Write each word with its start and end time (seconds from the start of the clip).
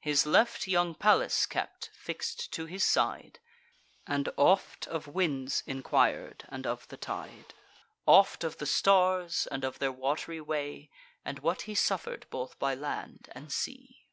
His 0.00 0.26
left 0.26 0.66
young 0.66 0.96
Pallas 0.96 1.46
kept, 1.46 1.90
fix'd 1.94 2.52
to 2.52 2.66
his 2.66 2.82
side, 2.82 3.38
And 4.08 4.28
oft 4.36 4.88
of 4.88 5.06
winds 5.06 5.62
enquir'd, 5.68 6.44
and 6.48 6.66
of 6.66 6.88
the 6.88 6.96
tide; 6.96 7.54
Oft 8.04 8.42
of 8.42 8.56
the 8.56 8.66
stars, 8.66 9.46
and 9.52 9.62
of 9.62 9.78
their 9.78 9.92
wat'ry 9.92 10.40
way; 10.40 10.90
And 11.24 11.38
what 11.38 11.62
he 11.70 11.76
suffer'd 11.76 12.26
both 12.28 12.58
by 12.58 12.74
land 12.74 13.28
and 13.36 13.52
sea. 13.52 14.08